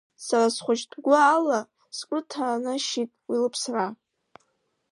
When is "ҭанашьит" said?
2.29-3.11